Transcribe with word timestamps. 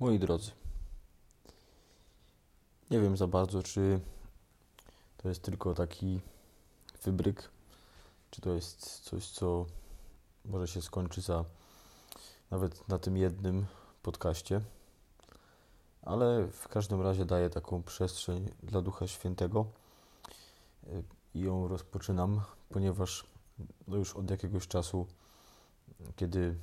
Moi 0.00 0.18
drodzy, 0.18 0.50
nie 2.90 3.00
wiem 3.00 3.16
za 3.16 3.26
bardzo, 3.26 3.62
czy 3.62 4.00
to 5.16 5.28
jest 5.28 5.42
tylko 5.42 5.74
taki 5.74 6.20
wybryk, 7.02 7.50
czy 8.30 8.40
to 8.40 8.50
jest 8.50 9.00
coś, 9.00 9.26
co 9.30 9.66
może 10.44 10.68
się 10.68 10.82
skończy 10.82 11.20
za 11.20 11.44
nawet 12.50 12.88
na 12.88 12.98
tym 12.98 13.16
jednym 13.16 13.66
podcaście, 14.02 14.60
ale 16.02 16.48
w 16.48 16.68
każdym 16.68 17.02
razie 17.02 17.24
daje 17.24 17.50
taką 17.50 17.82
przestrzeń 17.82 18.48
dla 18.62 18.82
Ducha 18.82 19.06
Świętego 19.06 19.66
i 21.34 21.40
ją 21.40 21.68
rozpoczynam, 21.68 22.40
ponieważ 22.68 23.26
no 23.88 23.96
już 23.96 24.16
od 24.16 24.30
jakiegoś 24.30 24.68
czasu, 24.68 25.06
kiedy 26.16 26.56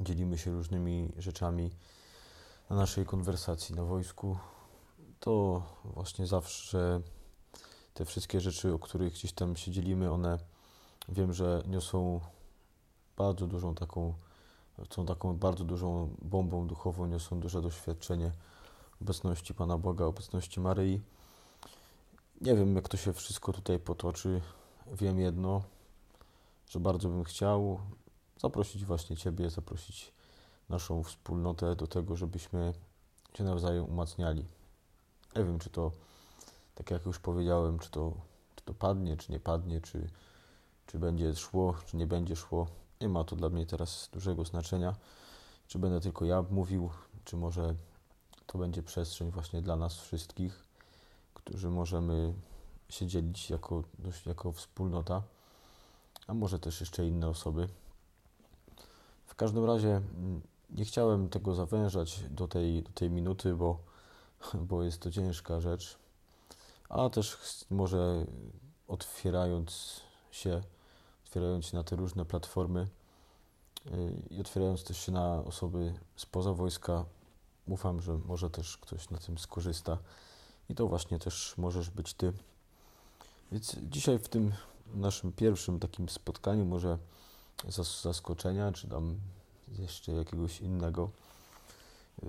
dzielimy 0.00 0.38
się 0.38 0.50
różnymi 0.50 1.12
rzeczami 1.18 1.70
na 2.70 2.76
naszej 2.76 3.06
konwersacji 3.06 3.74
na 3.74 3.84
wojsku, 3.84 4.38
to 5.20 5.62
właśnie 5.84 6.26
zawsze 6.26 7.00
te 7.94 8.04
wszystkie 8.04 8.40
rzeczy, 8.40 8.72
o 8.72 8.78
których 8.78 9.12
gdzieś 9.12 9.32
tam 9.32 9.56
się 9.56 9.70
dzielimy, 9.70 10.12
one 10.12 10.38
wiem, 11.08 11.32
że 11.32 11.62
niosą 11.66 12.20
bardzo 13.16 13.46
dużą 13.46 13.74
taką, 13.74 14.14
są 14.90 15.06
taką 15.06 15.36
bardzo 15.36 15.64
dużą 15.64 16.16
bombą 16.22 16.66
duchową, 16.66 17.06
niosą 17.06 17.40
duże 17.40 17.62
doświadczenie 17.62 18.32
obecności 19.02 19.54
Pana 19.54 19.78
Boga, 19.78 20.04
obecności 20.04 20.60
Maryi. 20.60 21.00
Nie 22.40 22.54
wiem, 22.54 22.76
jak 22.76 22.88
to 22.88 22.96
się 22.96 23.12
wszystko 23.12 23.52
tutaj 23.52 23.78
potoczy. 23.78 24.40
Wiem 24.92 25.18
jedno, 25.18 25.62
że 26.68 26.80
bardzo 26.80 27.08
bym 27.08 27.24
chciał 27.24 27.80
zaprosić 28.40 28.84
właśnie 28.84 29.16
Ciebie, 29.16 29.50
zaprosić 29.50 30.13
naszą 30.68 31.02
wspólnotę 31.02 31.76
do 31.76 31.86
tego, 31.86 32.16
żebyśmy 32.16 32.74
się 33.34 33.44
nawzajem 33.44 33.84
umacniali. 33.84 34.44
Nie 35.36 35.44
wiem, 35.44 35.58
czy 35.58 35.70
to, 35.70 35.92
tak 36.74 36.90
jak 36.90 37.06
już 37.06 37.18
powiedziałem, 37.18 37.78
czy 37.78 37.90
to, 37.90 38.12
czy 38.56 38.64
to 38.64 38.74
padnie, 38.74 39.16
czy 39.16 39.32
nie 39.32 39.40
padnie, 39.40 39.80
czy, 39.80 40.08
czy 40.86 40.98
będzie 40.98 41.34
szło, 41.34 41.74
czy 41.86 41.96
nie 41.96 42.06
będzie 42.06 42.36
szło. 42.36 42.66
Nie 43.00 43.08
ma 43.08 43.24
to 43.24 43.36
dla 43.36 43.48
mnie 43.48 43.66
teraz 43.66 44.08
dużego 44.12 44.44
znaczenia. 44.44 44.94
Czy 45.68 45.78
będę 45.78 46.00
tylko 46.00 46.24
ja 46.24 46.44
mówił, 46.50 46.90
czy 47.24 47.36
może 47.36 47.74
to 48.46 48.58
będzie 48.58 48.82
przestrzeń 48.82 49.30
właśnie 49.30 49.62
dla 49.62 49.76
nas 49.76 50.00
wszystkich, 50.00 50.64
którzy 51.34 51.70
możemy 51.70 52.34
się 52.88 53.06
dzielić 53.06 53.50
jako, 53.50 53.84
jako 54.26 54.52
wspólnota, 54.52 55.22
a 56.26 56.34
może 56.34 56.58
też 56.58 56.80
jeszcze 56.80 57.06
inne 57.06 57.28
osoby. 57.28 57.68
W 59.26 59.34
każdym 59.34 59.64
razie 59.64 59.88
mm, 59.88 60.40
nie 60.70 60.84
chciałem 60.84 61.28
tego 61.28 61.54
zawężać 61.54 62.24
do 62.30 62.48
tej, 62.48 62.82
do 62.82 62.90
tej 62.90 63.10
minuty, 63.10 63.54
bo, 63.54 63.78
bo 64.54 64.82
jest 64.82 65.00
to 65.00 65.10
ciężka 65.10 65.60
rzecz, 65.60 65.98
a 66.88 67.10
też 67.10 67.38
może 67.70 68.26
otwierając 68.88 70.00
się, 70.30 70.62
otwierając 71.24 71.66
się 71.66 71.76
na 71.76 71.84
te 71.84 71.96
różne 71.96 72.24
platformy 72.24 72.88
y, 73.86 74.22
i 74.30 74.40
otwierając 74.40 74.84
też 74.84 74.98
się 74.98 75.12
na 75.12 75.44
osoby 75.44 75.94
spoza 76.16 76.52
wojska, 76.52 77.04
ufam, 77.66 78.00
że 78.00 78.18
może 78.18 78.50
też 78.50 78.76
ktoś 78.76 79.10
na 79.10 79.18
tym 79.18 79.38
skorzysta 79.38 79.98
i 80.68 80.74
to 80.74 80.86
właśnie 80.86 81.18
też 81.18 81.54
możesz 81.58 81.90
być 81.90 82.14
Ty. 82.14 82.32
Więc 83.52 83.76
dzisiaj 83.82 84.18
w 84.18 84.28
tym 84.28 84.52
naszym 84.94 85.32
pierwszym 85.32 85.80
takim 85.80 86.08
spotkaniu 86.08 86.64
może 86.64 86.98
zaskoczenia, 88.02 88.72
czy 88.72 88.88
tam 88.88 89.20
jeszcze 89.78 90.12
jakiegoś 90.12 90.60
innego, 90.60 91.10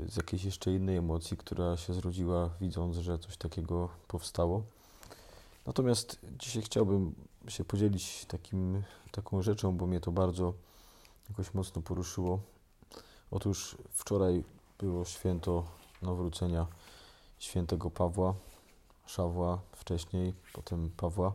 z 0.08 0.18
jakiejś 0.18 0.44
jeszcze 0.44 0.72
innej 0.72 0.98
emocji, 0.98 1.38
która 1.38 1.78
się 1.78 1.94
zrodziła, 1.94 2.50
widząc, 2.62 2.98
że 2.98 3.20
coś 3.20 3.38
takiego 3.38 3.90
powstało. 4.08 4.64
Natomiast 5.66 6.20
dzisiaj 6.40 6.64
chciałbym 6.64 7.16
się 7.48 7.66
podzielić 7.66 8.26
takim, 8.26 8.84
taką 9.12 9.42
rzeczą, 9.42 9.78
bo 9.78 9.88
mnie 9.88 10.00
to 10.00 10.12
bardzo 10.12 10.54
jakoś 11.30 11.54
mocno 11.54 11.82
poruszyło. 11.82 12.40
Otóż 13.32 13.78
wczoraj 13.92 14.44
było 14.80 15.06
święto 15.06 15.64
nawrócenia 16.02 16.68
świętego 17.40 17.92
Pawła, 17.92 18.34
Szawła 19.06 19.60
wcześniej, 19.72 20.34
potem 20.54 20.90
Pawła, 20.98 21.34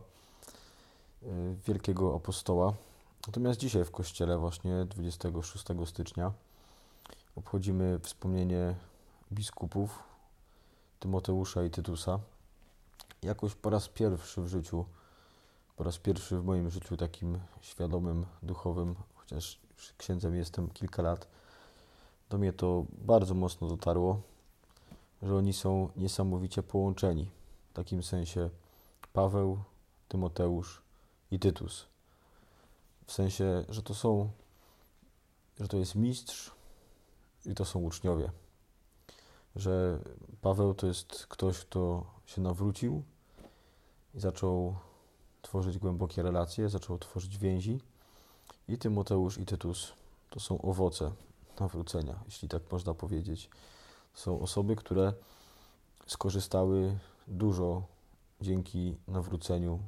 y, 1.23 1.27
wielkiego 1.67 2.15
apostoła. 2.15 2.73
Natomiast 3.27 3.59
dzisiaj 3.59 3.85
w 3.85 3.91
kościele, 3.91 4.37
właśnie 4.37 4.85
26 4.85 5.65
stycznia, 5.85 6.31
obchodzimy 7.35 7.99
wspomnienie 7.99 8.75
biskupów 9.31 10.03
Tymoteusza 10.99 11.63
i 11.63 11.69
Tytusa. 11.69 12.19
Jakoś 13.21 13.55
po 13.55 13.69
raz 13.69 13.87
pierwszy 13.87 14.41
w 14.41 14.47
życiu, 14.47 14.85
po 15.75 15.83
raz 15.83 15.97
pierwszy 15.97 16.37
w 16.37 16.45
moim 16.45 16.69
życiu 16.69 16.97
takim 16.97 17.39
świadomym, 17.61 18.25
duchowym, 18.43 18.95
chociaż 19.15 19.59
księdzem 19.97 20.35
jestem 20.35 20.69
kilka 20.69 21.01
lat, 21.01 21.27
do 22.29 22.37
mnie 22.37 22.53
to 22.53 22.85
bardzo 22.91 23.33
mocno 23.33 23.67
dotarło, 23.67 24.21
że 25.21 25.35
oni 25.35 25.53
są 25.53 25.89
niesamowicie 25.95 26.63
połączeni. 26.63 27.29
W 27.69 27.73
takim 27.73 28.03
sensie 28.03 28.49
Paweł, 29.13 29.59
Tymoteusz 30.07 30.81
i 31.31 31.39
Tytus 31.39 31.90
w 33.11 33.13
sensie, 33.13 33.65
że 33.69 33.83
to 33.83 33.93
są, 33.93 34.29
że 35.59 35.67
to 35.67 35.77
jest 35.77 35.95
mistrz 35.95 36.51
i 37.45 37.55
to 37.55 37.65
są 37.65 37.79
uczniowie. 37.79 38.31
Że 39.55 39.99
Paweł 40.41 40.73
to 40.73 40.87
jest 40.87 41.25
ktoś, 41.29 41.59
kto 41.59 42.05
się 42.25 42.41
nawrócił 42.41 43.03
i 44.13 44.19
zaczął 44.19 44.75
tworzyć 45.41 45.77
głębokie 45.77 46.21
relacje, 46.23 46.69
zaczął 46.69 46.99
tworzyć 46.99 47.37
więzi. 47.37 47.81
I 48.67 48.77
Tymoteusz 48.77 49.37
i 49.37 49.45
Tytus 49.45 49.93
to 50.29 50.39
są 50.39 50.61
owoce 50.61 51.11
nawrócenia, 51.59 52.19
jeśli 52.25 52.49
tak 52.49 52.71
można 52.71 52.93
powiedzieć. 52.93 53.49
Są 54.13 54.41
osoby, 54.41 54.75
które 54.75 55.13
skorzystały 56.07 56.97
dużo 57.27 57.83
dzięki 58.41 58.97
nawróceniu 59.07 59.79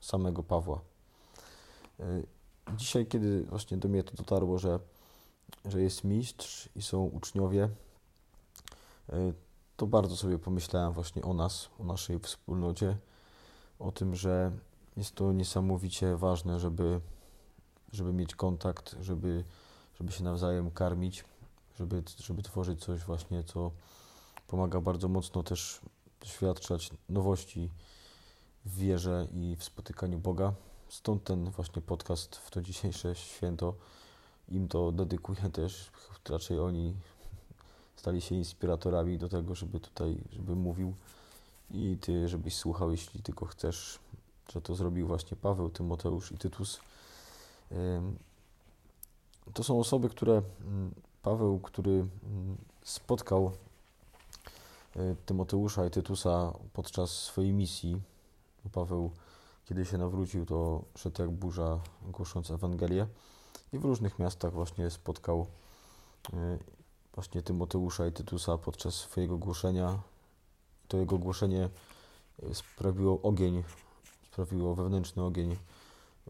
samego 0.00 0.42
Pawła. 0.42 0.80
Dzisiaj, 2.76 3.06
kiedy 3.06 3.42
właśnie 3.42 3.76
do 3.76 3.88
mnie 3.88 4.02
to 4.02 4.16
dotarło, 4.16 4.58
że, 4.58 4.80
że 5.64 5.82
jest 5.82 6.04
mistrz 6.04 6.68
i 6.76 6.82
są 6.82 7.04
uczniowie, 7.04 7.68
e, 9.08 9.32
to 9.76 9.86
bardzo 9.86 10.16
sobie 10.16 10.38
pomyślałem 10.38 10.92
właśnie 10.92 11.22
o 11.22 11.34
nas, 11.34 11.68
o 11.78 11.84
naszej 11.84 12.18
wspólnocie, 12.18 12.96
o 13.78 13.92
tym, 13.92 14.14
że 14.14 14.52
jest 14.96 15.14
to 15.14 15.32
niesamowicie 15.32 16.16
ważne, 16.16 16.60
żeby, 16.60 17.00
żeby 17.92 18.12
mieć 18.12 18.34
kontakt, 18.34 18.96
żeby, 19.00 19.44
żeby 19.98 20.12
się 20.12 20.24
nawzajem 20.24 20.70
karmić, 20.70 21.24
żeby, 21.78 22.02
żeby 22.18 22.42
tworzyć 22.42 22.84
coś 22.84 23.00
właśnie, 23.00 23.44
co 23.44 23.70
pomaga 24.46 24.80
bardzo 24.80 25.08
mocno 25.08 25.42
też 25.42 25.80
doświadczać 26.20 26.90
nowości 27.08 27.70
w 28.64 28.76
wierze 28.76 29.26
i 29.32 29.56
w 29.56 29.64
spotykaniu 29.64 30.18
Boga. 30.18 30.52
Stąd 30.90 31.24
ten 31.24 31.50
właśnie 31.50 31.82
podcast 31.82 32.36
w 32.36 32.50
to 32.50 32.62
dzisiejsze 32.62 33.14
święto. 33.14 33.74
Im 34.48 34.68
to 34.68 34.92
dedykuję 34.92 35.50
też. 35.52 35.90
Raczej 36.28 36.58
oni 36.60 36.94
stali 37.96 38.20
się 38.20 38.34
inspiratorami 38.34 39.18
do 39.18 39.28
tego, 39.28 39.54
żeby 39.54 39.80
tutaj, 39.80 40.18
żeby 40.32 40.56
mówił 40.56 40.94
i 41.70 41.98
ty, 42.00 42.28
żebyś 42.28 42.56
słuchał, 42.56 42.90
jeśli 42.90 43.22
tylko 43.22 43.46
chcesz, 43.46 43.98
że 44.52 44.60
to 44.60 44.74
zrobił 44.74 45.06
właśnie 45.06 45.36
Paweł, 45.36 45.70
Tymoteusz 45.70 46.32
i 46.32 46.38
Tytus. 46.38 46.80
To 49.54 49.64
są 49.64 49.80
osoby, 49.80 50.08
które 50.08 50.42
mm, 50.60 50.94
Paweł, 51.22 51.58
który 51.58 51.90
mm, 51.90 52.08
spotkał 52.84 53.52
e, 54.96 55.16
Tymoteusza 55.26 55.86
i 55.86 55.90
Tytusa 55.90 56.52
podczas 56.72 57.10
swojej 57.10 57.52
misji. 57.52 58.00
Paweł 58.72 59.10
kiedy 59.70 59.84
się 59.84 59.98
nawrócił, 59.98 60.46
to 60.46 60.82
szedł 60.96 61.22
jak 61.22 61.30
burza, 61.30 61.80
głosząc 62.02 62.50
Ewangelię 62.50 63.06
i 63.72 63.78
w 63.78 63.84
różnych 63.84 64.18
miastach 64.18 64.52
właśnie 64.52 64.90
spotkał 64.90 65.46
y, 66.34 66.58
właśnie 67.14 67.42
Tymoteusza 67.42 68.06
i 68.06 68.12
Tytusa 68.12 68.58
podczas 68.58 68.94
swojego 68.94 69.38
głoszenia. 69.38 69.98
To 70.88 70.96
jego 70.96 71.18
głoszenie 71.18 71.68
y, 72.42 72.54
sprawiło 72.54 73.22
ogień, 73.22 73.62
sprawiło 74.32 74.74
wewnętrzny 74.74 75.22
ogień 75.22 75.56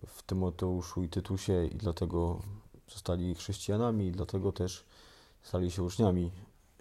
w 0.07 0.23
Tymoteuszu 0.23 1.03
i 1.03 1.09
Tytusie 1.09 1.67
i 1.67 1.77
dlatego 1.77 2.41
zostali 2.89 3.35
chrześcijanami 3.35 4.07
i 4.07 4.13
dlatego 4.13 4.53
też 4.53 4.85
stali 5.43 5.71
się 5.71 5.83
uczniami 5.83 6.31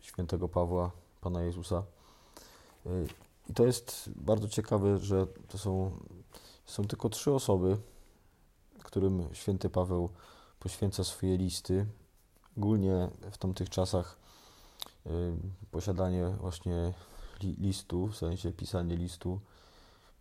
świętego 0.01 0.50
Pawła, 0.50 0.91
Pana 1.21 1.41
Jezusa. 1.41 1.83
Y, 2.85 3.07
I 3.50 3.53
to 3.53 3.65
jest 3.65 4.09
bardzo 4.15 4.47
ciekawe, 4.47 4.97
że 4.97 5.27
to 5.47 5.57
są 5.57 5.91
są 6.69 6.86
tylko 6.86 7.10
trzy 7.10 7.33
osoby, 7.33 7.77
którym 8.83 9.30
święty 9.33 9.69
Paweł 9.69 10.10
poświęca 10.60 11.04
swoje 11.04 11.38
listy. 11.38 11.86
Ogólnie 12.57 13.10
w 13.31 13.38
tamtych 13.38 13.69
czasach 13.69 14.18
posiadanie 15.71 16.30
właśnie 16.42 16.94
listu, 17.42 18.07
w 18.07 18.16
sensie 18.16 18.51
pisanie 18.51 18.95
listu, 18.95 19.39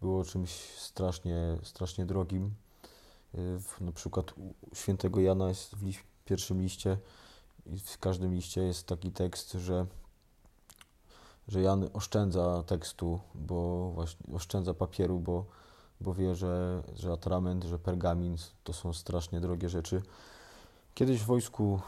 było 0.00 0.25
czymś 0.25 0.50
strasznie, 0.77 1.59
strasznie 1.62 2.06
drogim. 2.06 2.55
Na 3.81 3.93
przykład 3.93 4.33
u 4.39 4.75
świętego 4.75 5.21
Jana 5.21 5.49
jest 5.49 5.75
w 5.75 5.93
pierwszym 6.25 6.62
liście 6.62 6.99
i 7.67 7.79
w 7.79 7.99
każdym 7.99 8.35
liście 8.35 8.62
jest 8.62 8.87
taki 8.87 9.12
tekst, 9.12 9.53
że, 9.53 9.87
że 11.49 11.62
Jan 11.62 11.89
oszczędza 11.93 12.62
tekstu, 12.62 13.21
bo 13.35 13.91
właśnie 13.91 14.35
oszczędza 14.35 14.75
papieru, 14.75 15.21
bo, 15.21 15.44
bo 16.00 16.15
wie, 16.15 16.35
że, 16.35 16.83
że 16.97 17.12
atrament, 17.12 17.65
że 17.65 17.79
pergamin 17.79 18.37
to 18.65 18.73
są 18.73 18.93
strasznie 18.93 19.41
drogie 19.41 19.69
rzeczy. 19.69 20.03
Kiedyś 20.95 21.21
w 21.21 21.27
wojsku, 21.27 21.81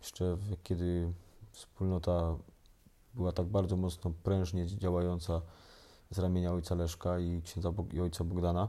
jeszcze 0.00 0.36
kiedy 0.62 1.12
wspólnota 1.52 2.36
była 3.14 3.32
tak 3.32 3.46
bardzo 3.46 3.76
mocno 3.76 4.12
prężnie 4.22 4.66
działająca 4.66 5.42
z 6.10 6.18
ramienia 6.18 6.52
ojca 6.52 6.74
Leszka 6.74 7.18
i 7.18 7.42
księdza 7.42 7.72
Bog 7.72 7.94
i 7.94 8.00
ojca 8.00 8.24
Bogdana, 8.24 8.68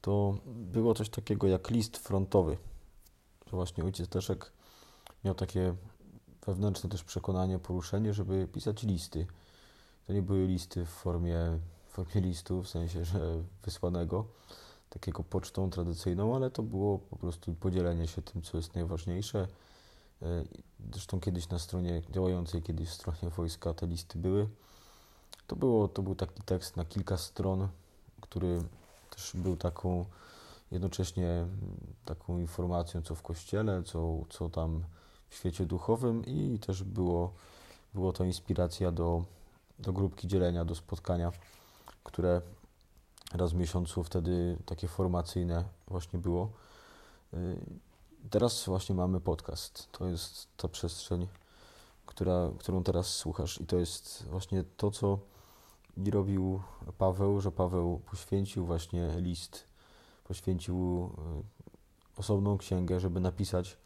to 0.00 0.38
było 0.46 0.94
coś 0.94 1.08
takiego 1.08 1.46
jak 1.46 1.70
list 1.70 1.96
frontowy. 1.96 2.56
Że 3.46 3.56
właśnie 3.56 3.84
ojciec 3.84 4.14
Leszek 4.14 4.52
miał 5.24 5.34
takie 5.34 5.74
wewnętrzne 6.46 6.90
też 6.90 7.04
przekonanie, 7.04 7.58
poruszenie, 7.58 8.14
żeby 8.14 8.48
pisać 8.52 8.82
listy. 8.82 9.26
To 10.06 10.12
nie 10.12 10.22
były 10.22 10.46
listy 10.46 10.86
w 10.86 10.88
formie, 10.88 11.58
formie 12.04 12.28
listu, 12.28 12.62
w 12.62 12.68
sensie, 12.68 13.04
że 13.04 13.42
wysłanego, 13.64 14.24
takiego 14.90 15.24
pocztą 15.24 15.70
tradycyjną, 15.70 16.36
ale 16.36 16.50
to 16.50 16.62
było 16.62 16.98
po 16.98 17.16
prostu 17.16 17.54
podzielenie 17.54 18.06
się 18.06 18.22
tym, 18.22 18.42
co 18.42 18.56
jest 18.56 18.74
najważniejsze. 18.74 19.48
E, 20.22 20.44
zresztą 20.92 21.20
kiedyś 21.20 21.48
na 21.48 21.58
stronie, 21.58 22.02
działającej 22.10 22.62
kiedyś 22.62 22.88
w 22.88 22.94
stronie 22.94 23.30
wojska 23.36 23.74
te 23.74 23.86
listy 23.86 24.18
były. 24.18 24.48
To, 25.46 25.56
było, 25.56 25.88
to 25.88 26.02
był 26.02 26.14
taki 26.14 26.42
tekst 26.42 26.76
na 26.76 26.84
kilka 26.84 27.16
stron, 27.16 27.68
który 28.20 28.62
też 29.10 29.32
był 29.34 29.56
taką 29.56 30.04
jednocześnie 30.70 31.46
taką 32.04 32.38
informacją, 32.38 33.02
co 33.02 33.14
w 33.14 33.22
kościele, 33.22 33.82
co, 33.82 34.24
co 34.30 34.48
tam 34.48 34.84
w 35.28 35.34
świecie 35.34 35.66
duchowym 35.66 36.26
i 36.26 36.58
też 36.58 36.82
było, 36.82 37.32
było 37.94 38.12
to 38.12 38.24
inspiracja 38.24 38.92
do, 38.92 39.24
do 39.78 39.92
grupki 39.92 40.28
dzielenia, 40.28 40.64
do 40.64 40.74
spotkania, 40.74 41.32
które 42.04 42.42
raz 43.32 43.52
w 43.52 43.56
miesiącu 43.56 44.04
wtedy 44.04 44.56
takie 44.66 44.88
formacyjne 44.88 45.64
właśnie 45.88 46.18
było. 46.18 46.50
Y, 47.34 47.60
teraz 48.30 48.64
właśnie 48.64 48.94
mamy 48.94 49.20
podcast. 49.20 49.88
To 49.92 50.06
jest 50.06 50.48
ta 50.56 50.68
przestrzeń, 50.68 51.28
która, 52.06 52.50
którą 52.58 52.82
teraz 52.82 53.06
słuchasz, 53.06 53.60
i 53.60 53.66
to 53.66 53.76
jest 53.76 54.26
właśnie 54.30 54.64
to, 54.76 54.90
co 54.90 55.18
robił 56.12 56.60
Paweł, 56.98 57.40
że 57.40 57.52
Paweł 57.52 58.00
poświęcił 58.10 58.66
właśnie 58.66 59.10
list, 59.16 59.64
poświęcił 60.24 61.10
y, 62.16 62.20
osobną 62.20 62.58
księgę, 62.58 63.00
żeby 63.00 63.20
napisać 63.20 63.76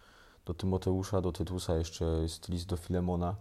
do 0.45 0.55
Tymoteusza, 0.55 1.21
do 1.21 1.33
Tytusa 1.33 1.77
jeszcze 1.77 2.05
jest 2.05 2.49
list 2.49 2.67
do 2.67 2.77
Filemona. 2.77 3.37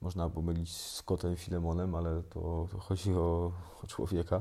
Można 0.00 0.30
pomylić 0.30 0.76
z 0.76 1.02
kotem 1.02 1.36
Filemonem, 1.36 1.94
ale 1.94 2.22
to, 2.22 2.68
to 2.72 2.78
chodzi 2.78 3.14
o, 3.14 3.52
o, 3.84 3.86
człowieka. 3.86 4.38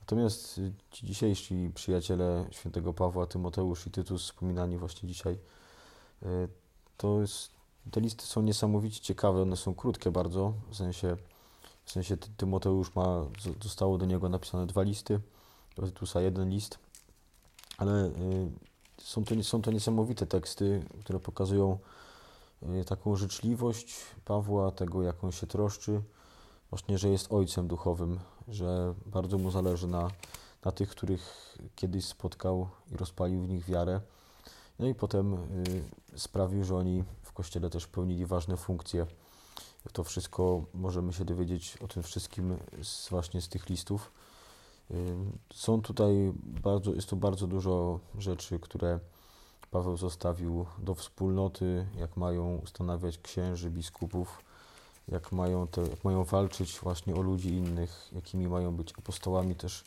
Natomiast 0.00 0.60
ci 0.90 1.06
dzisiejsi 1.06 1.70
przyjaciele 1.74 2.46
świętego 2.50 2.94
Pawła, 2.94 3.26
Tymoteusz 3.26 3.86
i 3.86 3.90
Tytus, 3.90 4.22
wspominani 4.22 4.78
właśnie 4.78 5.08
dzisiaj, 5.08 5.38
e, 6.22 6.28
to 6.96 7.20
jest, 7.20 7.50
te 7.90 8.00
listy 8.00 8.24
są 8.24 8.42
niesamowicie 8.42 9.00
ciekawe, 9.00 9.42
one 9.42 9.56
są 9.56 9.74
krótkie 9.74 10.10
bardzo, 10.10 10.52
w 10.70 10.76
sensie, 10.76 11.16
w 11.84 11.90
sensie 11.90 12.16
Tymoteusz 12.16 12.94
ma, 12.94 13.24
zostało 13.62 13.98
do 13.98 14.06
niego 14.06 14.28
napisane 14.28 14.66
dwa 14.66 14.82
listy, 14.82 15.20
do 15.76 15.86
Tytusa 15.86 16.20
jeden 16.20 16.50
list, 16.50 16.78
ale 17.78 18.06
e, 18.06 18.10
są 18.98 19.24
to, 19.24 19.42
są 19.42 19.62
to 19.62 19.70
niesamowite 19.70 20.26
teksty, 20.26 20.82
które 21.00 21.20
pokazują 21.20 21.78
taką 22.86 23.16
życzliwość 23.16 23.96
Pawła, 24.24 24.70
tego 24.70 25.02
jak 25.02 25.24
on 25.24 25.32
się 25.32 25.46
troszczy, 25.46 26.02
właśnie, 26.70 26.98
że 26.98 27.08
jest 27.08 27.32
ojcem 27.32 27.68
duchowym, 27.68 28.18
że 28.48 28.94
bardzo 29.06 29.38
mu 29.38 29.50
zależy 29.50 29.86
na, 29.86 30.10
na 30.64 30.72
tych, 30.72 30.88
których 30.88 31.56
kiedyś 31.76 32.04
spotkał 32.04 32.68
i 32.92 32.96
rozpalił 32.96 33.42
w 33.42 33.48
nich 33.48 33.64
wiarę. 33.64 34.00
No 34.78 34.86
i 34.86 34.94
potem 34.94 35.34
y, 35.34 35.38
sprawił, 36.18 36.64
że 36.64 36.76
oni 36.76 37.04
w 37.22 37.32
kościele 37.32 37.70
też 37.70 37.86
pełnili 37.86 38.26
ważne 38.26 38.56
funkcje. 38.56 39.06
To 39.92 40.04
wszystko 40.04 40.64
możemy 40.74 41.12
się 41.12 41.24
dowiedzieć 41.24 41.76
o 41.76 41.88
tym 41.88 42.02
wszystkim 42.02 42.56
z, 42.82 43.08
właśnie 43.08 43.40
z 43.40 43.48
tych 43.48 43.68
listów. 43.68 44.10
Są 45.54 45.82
tutaj 45.82 46.32
bardzo, 46.36 46.94
jest 46.94 47.08
tu 47.08 47.16
bardzo 47.16 47.46
dużo 47.46 48.00
rzeczy, 48.18 48.58
które 48.58 49.00
Paweł 49.74 49.96
zostawił 49.96 50.66
do 50.78 50.94
wspólnoty, 50.94 51.86
jak 51.98 52.16
mają 52.16 52.56
ustanawiać 52.56 53.18
księży, 53.18 53.70
biskupów, 53.70 54.44
jak 55.08 55.32
mają, 55.32 55.66
te, 55.66 55.80
jak 55.80 56.04
mają 56.04 56.24
walczyć 56.24 56.80
właśnie 56.80 57.14
o 57.14 57.22
ludzi 57.22 57.48
innych, 57.48 58.10
jakimi 58.12 58.48
mają 58.48 58.76
być 58.76 58.92
apostołami 58.98 59.54
też 59.54 59.84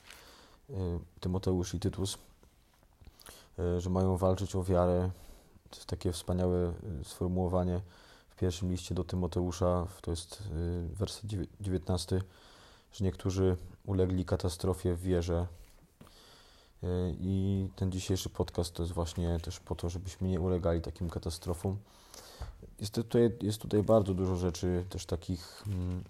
Tymoteusz 1.19 1.73
i 1.73 1.79
Tytus, 1.79 2.17
że 3.77 3.89
mają 3.89 4.17
walczyć 4.17 4.55
o 4.55 4.63
wiarę. 4.63 5.09
To 5.69 5.75
jest 5.75 5.87
takie 5.87 6.11
wspaniałe 6.11 6.73
sformułowanie 7.03 7.81
w 8.29 8.35
pierwszym 8.35 8.71
liście 8.71 8.95
do 8.95 9.03
Tymoteusza, 9.03 9.87
to 10.01 10.11
jest 10.11 10.43
werset 10.93 11.25
19 11.61 12.21
że 12.91 13.05
niektórzy 13.05 13.57
ulegli 13.85 14.25
katastrofie 14.25 14.93
w 14.93 15.01
wierze. 15.01 15.47
E, 16.83 16.87
I 17.19 17.67
ten 17.75 17.91
dzisiejszy 17.91 18.29
podcast 18.29 18.73
to 18.73 18.83
jest 18.83 18.93
właśnie 18.93 19.39
też 19.39 19.59
po 19.59 19.75
to, 19.75 19.89
żebyśmy 19.89 20.27
nie 20.27 20.39
ulegali 20.39 20.81
takim 20.81 21.09
katastrofom. 21.09 21.77
Jest 22.79 22.93
tutaj, 22.93 23.31
jest 23.41 23.61
tutaj 23.61 23.83
bardzo 23.83 24.13
dużo 24.13 24.35
rzeczy 24.35 24.85
też 24.89 25.05
takich 25.05 25.63
mm, 25.67 26.03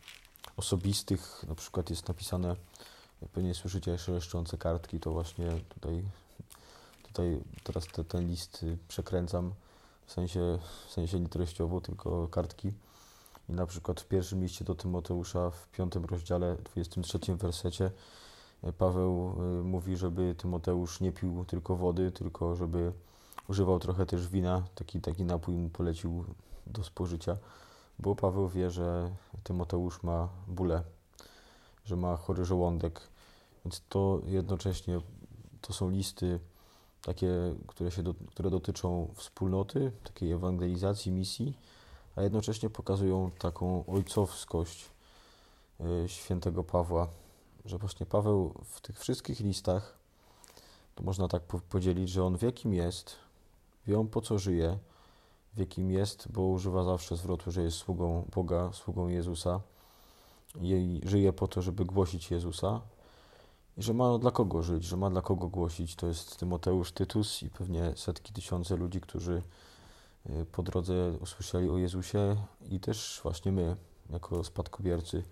osobistych, 0.58 1.46
na 1.48 1.56
przykład 1.56 1.90
jest 1.90 2.08
napisane, 2.08 2.56
pewnie 3.34 3.54
słyszycie 3.54 3.98
szeleszczące 3.98 4.58
kartki, 4.58 5.00
to 5.00 5.12
właśnie 5.12 5.50
tutaj, 5.70 6.04
tutaj 7.04 7.40
teraz 7.64 7.88
te, 7.88 8.04
ten 8.04 8.28
list 8.30 8.66
przekręcam, 8.88 9.54
w 10.06 10.12
sensie, 10.12 10.60
w 10.88 10.92
sensie 10.92 11.20
nie 11.20 11.30
treściowo, 11.30 11.82
tylko 11.82 12.28
kartki. 12.28 12.74
I 13.50 13.54
na 13.54 13.66
przykład 13.66 14.02
w 14.02 14.06
pierwszym 14.06 14.44
liście 14.44 14.66
do 14.66 14.76
Tymoteusza 14.76 15.52
w 15.52 15.68
piątym 15.68 16.06
rozdziale, 16.06 16.58
23 16.74 17.20
wersecie 17.36 17.92
Paweł 18.78 19.36
e, 19.40 19.64
mówi, 19.64 19.98
żeby 19.98 20.36
Tymoteusz 20.38 21.02
nie 21.02 21.12
pił 21.12 21.46
tylko 21.46 21.76
wody, 21.76 22.12
tylko 22.12 22.56
żeby 22.56 22.94
używał 23.48 23.80
trochę 23.80 24.06
też 24.06 24.28
wina. 24.28 24.64
Taki, 24.76 25.02
taki 25.02 25.24
napój 25.24 25.56
mu 25.56 25.70
polecił 25.70 26.26
do 26.68 26.84
spożycia, 26.84 27.38
bo 28.00 28.16
Paweł 28.16 28.50
wie, 28.50 28.72
że 28.72 29.12
Tymoteusz 29.44 30.04
ma 30.04 30.30
bóle, 30.48 30.84
że 31.86 31.96
ma 31.96 32.18
chory 32.18 32.46
żołądek. 32.46 33.02
Więc 33.66 33.82
to 33.90 34.22
jednocześnie 34.26 35.02
to 35.62 35.74
są 35.74 35.90
listy 35.90 36.40
takie, 37.02 37.56
które, 37.68 37.92
się 37.92 38.04
do, 38.04 38.14
które 38.14 38.50
dotyczą 38.50 39.08
wspólnoty, 39.16 39.92
takiej 40.04 40.32
ewangelizacji, 40.32 41.12
misji, 41.12 41.58
a 42.16 42.22
jednocześnie 42.22 42.70
pokazują 42.70 43.32
taką 43.40 43.86
ojcowskość 43.86 44.90
y, 46.06 46.10
świętego 46.10 46.64
Pawła, 46.64 47.08
że 47.68 47.78
właśnie 47.78 48.06
Paweł 48.06 48.54
w 48.66 48.82
tych 48.82 49.00
wszystkich 49.00 49.40
listach, 49.40 49.98
to 50.96 51.04
można 51.04 51.28
tak 51.28 51.42
podzielić, 51.44 52.10
że 52.10 52.24
on 52.24 52.38
wie 52.38 52.52
kim 52.52 52.74
jest, 52.74 53.16
wie 53.88 54.00
on 54.00 54.08
po 54.08 54.22
co 54.22 54.40
żyje, 54.40 54.78
wie 55.54 55.66
kim 55.66 55.92
jest, 55.92 56.32
bo 56.32 56.42
używa 56.42 56.84
zawsze 56.84 57.18
zwrotu, 57.18 57.52
że 57.52 57.64
jest 57.64 57.78
sługą 57.78 58.26
Boga, 58.36 58.70
sługą 58.74 59.08
Jezusa 59.08 59.62
i 60.62 61.02
żyje 61.06 61.34
po 61.34 61.48
to, 61.48 61.62
żeby 61.62 61.86
głosić 61.86 62.32
Jezusa 62.32 62.82
i 63.78 63.84
że 63.84 63.94
ma 63.94 64.18
dla 64.18 64.32
kogo 64.32 64.64
żyć, 64.64 64.84
że 64.84 64.98
ma 64.98 65.10
dla 65.10 65.22
kogo 65.22 65.48
głosić. 65.48 65.96
To 65.96 66.08
jest 66.08 66.38
Tymoteusz, 66.38 66.92
Tytus 66.92 67.44
i 67.44 67.50
pewnie 67.50 67.94
setki, 67.96 68.34
tysiące 68.34 68.76
ludzi, 68.76 69.02
którzy 69.02 69.42
Y, 70.30 70.46
po 70.46 70.64
drodze 70.64 71.12
usłyszeli 71.22 71.70
o 71.70 71.78
Jezusie 71.78 72.36
i 72.70 72.80
też 72.80 73.20
właśnie 73.24 73.52
my, 73.52 73.76
jako 74.10 74.44
spadkobiercy 74.44 75.24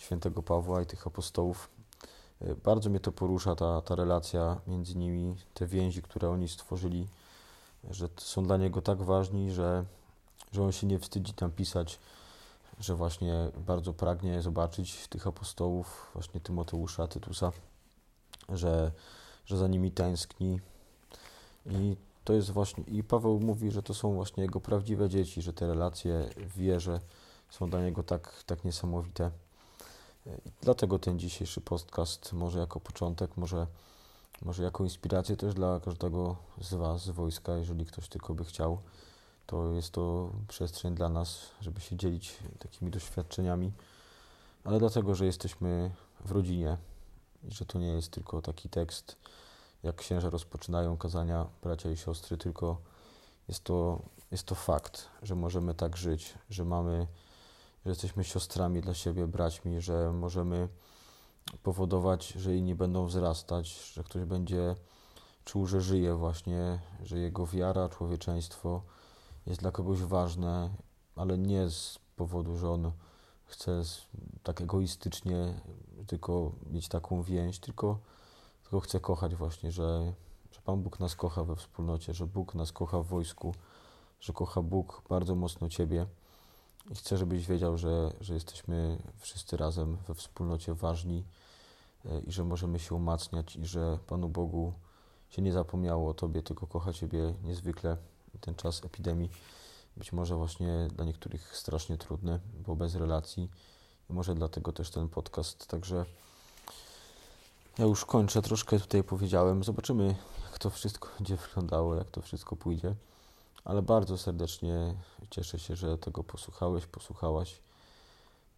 świętego 0.00 0.42
Pawła 0.42 0.82
i 0.82 0.86
tych 0.86 1.06
apostołów. 1.06 1.70
Y, 2.42 2.56
bardzo 2.64 2.90
mnie 2.90 3.00
to 3.00 3.12
porusza, 3.12 3.54
ta, 3.54 3.80
ta 3.80 3.94
relacja 3.94 4.60
między 4.66 4.98
nimi, 4.98 5.36
te 5.54 5.66
więzi, 5.66 6.02
które 6.02 6.30
oni 6.30 6.48
stworzyli, 6.48 7.06
że 7.90 8.08
są 8.16 8.44
dla 8.44 8.56
niego 8.56 8.82
tak 8.82 9.02
ważni, 9.02 9.50
że, 9.50 9.84
że 10.52 10.62
on 10.62 10.72
się 10.72 10.86
nie 10.86 10.98
wstydzi 10.98 11.32
tam 11.32 11.50
pisać, 11.50 11.98
że 12.80 12.94
właśnie 12.94 13.34
bardzo 13.66 13.92
pragnie 13.92 14.42
zobaczyć 14.42 15.08
tych 15.08 15.26
apostołów, 15.26 16.10
właśnie 16.14 16.40
Tymoteusza, 16.40 17.08
Tytusa, 17.08 17.52
że, 18.48 18.92
że 19.46 19.56
za 19.56 19.68
nimi 19.68 19.90
tęskni. 19.90 20.60
I 21.66 21.96
to 22.24 22.32
jest 22.32 22.50
właśnie, 22.50 22.84
i 22.84 23.04
Paweł 23.04 23.40
mówi, 23.40 23.70
że 23.70 23.82
to 23.82 23.94
są 23.94 24.14
właśnie 24.14 24.42
jego 24.42 24.60
prawdziwe 24.60 25.08
dzieci, 25.08 25.42
że 25.42 25.52
te 25.52 25.66
relacje 25.66 26.30
w 26.36 26.56
wierze 26.56 27.00
są 27.50 27.70
dla 27.70 27.82
niego 27.82 28.02
tak, 28.02 28.44
tak 28.46 28.64
niesamowite. 28.64 29.30
Dlatego 30.60 30.98
ten 30.98 31.18
dzisiejszy 31.18 31.60
podcast 31.60 32.32
może 32.32 32.58
jako 32.58 32.80
początek, 32.80 33.36
może, 33.36 33.66
może 34.42 34.62
jako 34.62 34.84
inspirację 34.84 35.36
też 35.36 35.54
dla 35.54 35.80
każdego 35.80 36.36
z 36.60 36.74
Was 36.74 37.04
z 37.04 37.10
wojska, 37.10 37.56
jeżeli 37.56 37.86
ktoś 37.86 38.08
tylko 38.08 38.34
by 38.34 38.44
chciał, 38.44 38.78
to 39.46 39.72
jest 39.72 39.90
to 39.90 40.30
przestrzeń 40.48 40.94
dla 40.94 41.08
nas, 41.08 41.40
żeby 41.60 41.80
się 41.80 41.96
dzielić 41.96 42.36
takimi 42.58 42.90
doświadczeniami, 42.90 43.72
ale 44.64 44.78
dlatego, 44.78 45.14
że 45.14 45.26
jesteśmy 45.26 45.90
w 46.24 46.30
rodzinie 46.30 46.76
i 47.44 47.50
że 47.50 47.66
to 47.66 47.78
nie 47.78 47.88
jest 47.92 48.10
tylko 48.10 48.42
taki 48.42 48.68
tekst, 48.68 49.16
jak 49.82 49.96
księża 49.96 50.30
rozpoczynają 50.30 50.96
kazania 50.96 51.46
bracia 51.62 51.90
i 51.90 51.96
siostry, 51.96 52.36
tylko 52.36 52.78
jest 53.48 53.64
to, 53.64 54.02
jest 54.30 54.44
to 54.44 54.54
fakt, 54.54 55.08
że 55.22 55.34
możemy 55.34 55.74
tak 55.74 55.96
żyć, 55.96 56.34
że 56.50 56.64
mamy 56.64 57.06
że 57.84 57.90
jesteśmy 57.90 58.24
siostrami 58.24 58.80
dla 58.80 58.94
siebie, 58.94 59.26
braćmi, 59.26 59.80
że 59.80 60.12
możemy 60.12 60.68
powodować, 61.62 62.28
że 62.28 62.56
inni 62.56 62.74
będą 62.74 63.06
wzrastać, 63.06 63.92
że 63.92 64.04
ktoś 64.04 64.24
będzie 64.24 64.76
czuł, 65.44 65.66
że 65.66 65.80
żyje 65.80 66.14
właśnie, 66.14 66.80
że 67.02 67.18
jego 67.18 67.46
wiara, 67.46 67.88
człowieczeństwo 67.88 68.82
jest 69.46 69.60
dla 69.60 69.72
kogoś 69.72 70.02
ważne, 70.02 70.70
ale 71.16 71.38
nie 71.38 71.70
z 71.70 71.98
powodu, 72.16 72.56
że 72.56 72.70
on 72.70 72.92
chce 73.44 73.82
tak 74.42 74.60
egoistycznie 74.60 75.60
tylko 76.06 76.52
mieć 76.70 76.88
taką 76.88 77.22
więź, 77.22 77.58
tylko, 77.58 77.98
tylko 78.62 78.80
chce 78.80 79.00
kochać 79.00 79.34
właśnie, 79.34 79.72
że, 79.72 80.12
że 80.52 80.60
Pan 80.60 80.82
Bóg 80.82 81.00
nas 81.00 81.16
kocha 81.16 81.44
we 81.44 81.56
wspólnocie, 81.56 82.14
że 82.14 82.26
Bóg 82.26 82.54
nas 82.54 82.72
kocha 82.72 83.02
w 83.02 83.06
wojsku, 83.06 83.54
że 84.20 84.32
kocha 84.32 84.62
Bóg 84.62 85.02
bardzo 85.08 85.34
mocno 85.34 85.68
Ciebie 85.68 86.06
i 86.90 86.94
chcę, 86.94 87.16
żebyś 87.16 87.46
wiedział, 87.46 87.78
że, 87.78 88.12
że 88.20 88.34
jesteśmy 88.34 88.98
wszyscy 89.18 89.56
razem 89.56 89.96
we 90.08 90.14
wspólnocie 90.14 90.74
ważni 90.74 91.24
e, 92.04 92.20
i 92.20 92.32
że 92.32 92.44
możemy 92.44 92.78
się 92.78 92.94
umacniać 92.94 93.56
i 93.56 93.66
że 93.66 93.98
Panu 94.06 94.28
Bogu 94.28 94.72
się 95.28 95.42
nie 95.42 95.52
zapomniało 95.52 96.10
o 96.10 96.14
Tobie, 96.14 96.42
tylko 96.42 96.66
kocha 96.66 96.92
Ciebie 96.92 97.34
niezwykle. 97.44 97.96
Ten 98.40 98.54
czas 98.54 98.84
epidemii 98.84 99.30
być 99.96 100.12
może 100.12 100.36
właśnie 100.36 100.88
dla 100.96 101.04
niektórych 101.04 101.56
strasznie 101.56 101.98
trudny, 101.98 102.40
bo 102.66 102.76
bez 102.76 102.94
relacji 102.94 103.50
i 104.10 104.12
może 104.12 104.34
dlatego 104.34 104.72
też 104.72 104.90
ten 104.90 105.08
podcast. 105.08 105.66
Także 105.66 106.04
ja 107.78 107.84
już 107.84 108.04
kończę, 108.04 108.42
troszkę 108.42 108.80
tutaj 108.80 109.04
powiedziałem. 109.04 109.64
Zobaczymy, 109.64 110.14
jak 110.44 110.58
to 110.58 110.70
wszystko 110.70 111.08
będzie 111.18 111.36
wyglądało, 111.36 111.94
jak 111.94 112.10
to 112.10 112.22
wszystko 112.22 112.56
pójdzie 112.56 112.94
ale 113.64 113.82
bardzo 113.82 114.18
serdecznie 114.18 114.94
cieszę 115.30 115.58
się, 115.58 115.76
że 115.76 115.98
tego 115.98 116.24
posłuchałeś, 116.24 116.86
posłuchałaś, 116.86 117.60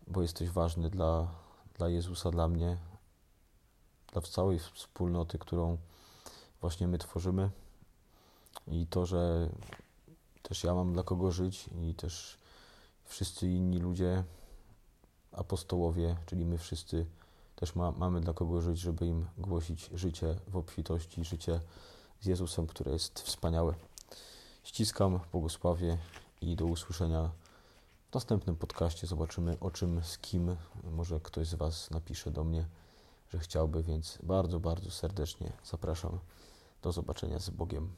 bo 0.06 0.22
jesteś 0.22 0.50
ważny 0.50 0.90
dla, 0.90 1.28
dla 1.74 1.88
Jezusa, 1.88 2.30
dla 2.30 2.48
mnie, 2.48 2.76
dla 4.12 4.22
całej 4.22 4.58
wspólnoty, 4.58 5.38
którą 5.38 5.78
właśnie 6.60 6.88
my 6.88 6.98
tworzymy. 6.98 7.50
I 8.66 8.86
to, 8.86 9.06
że 9.06 9.48
też 10.42 10.64
ja 10.64 10.74
mam 10.74 10.92
dla 10.92 11.02
kogo 11.02 11.30
żyć 11.30 11.70
i 11.82 11.94
też 11.94 12.38
wszyscy 13.04 13.48
inni 13.48 13.78
ludzie, 13.78 14.24
apostołowie, 15.32 16.16
czyli 16.26 16.44
my 16.44 16.58
wszyscy 16.58 17.06
też 17.56 17.74
ma, 17.74 17.92
mamy 17.92 18.20
dla 18.20 18.32
kogo 18.32 18.60
żyć, 18.60 18.78
żeby 18.78 19.06
im 19.06 19.26
głosić 19.38 19.90
życie 19.94 20.36
w 20.48 20.56
obfitości, 20.56 21.24
życie 21.24 21.60
z 22.20 22.26
Jezusem, 22.26 22.66
które 22.66 22.92
jest 22.92 23.20
wspaniałe. 23.20 23.74
Ściskam, 24.64 25.20
błogosławię 25.32 25.98
i 26.40 26.56
do 26.56 26.66
usłyszenia 26.66 27.30
w 28.10 28.14
następnym 28.14 28.56
podcaście. 28.56 29.06
Zobaczymy 29.06 29.56
o 29.60 29.70
czym, 29.70 30.04
z 30.04 30.18
kim. 30.18 30.56
Może 30.92 31.20
ktoś 31.20 31.48
z 31.48 31.54
Was 31.54 31.90
napisze 31.90 32.30
do 32.30 32.44
mnie, 32.44 32.66
że 33.28 33.38
chciałby, 33.38 33.82
więc 33.82 34.18
bardzo, 34.22 34.60
bardzo 34.60 34.90
serdecznie 34.90 35.52
zapraszam. 35.64 36.18
Do 36.82 36.92
zobaczenia 36.92 37.38
z 37.38 37.50
Bogiem. 37.50 37.92